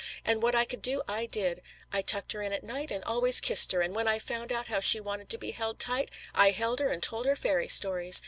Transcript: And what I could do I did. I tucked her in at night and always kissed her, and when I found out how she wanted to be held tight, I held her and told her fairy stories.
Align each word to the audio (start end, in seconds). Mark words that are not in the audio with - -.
And 0.25 0.41
what 0.41 0.55
I 0.55 0.65
could 0.65 0.81
do 0.81 1.03
I 1.07 1.27
did. 1.27 1.61
I 1.93 2.01
tucked 2.01 2.31
her 2.31 2.41
in 2.41 2.51
at 2.53 2.63
night 2.63 2.89
and 2.89 3.03
always 3.03 3.39
kissed 3.39 3.71
her, 3.71 3.81
and 3.81 3.95
when 3.95 4.07
I 4.07 4.17
found 4.17 4.51
out 4.51 4.65
how 4.65 4.79
she 4.79 4.99
wanted 4.99 5.29
to 5.29 5.37
be 5.37 5.51
held 5.51 5.77
tight, 5.77 6.09
I 6.33 6.49
held 6.49 6.79
her 6.79 6.87
and 6.89 7.03
told 7.03 7.27
her 7.27 7.35
fairy 7.35 7.67
stories. 7.67 8.19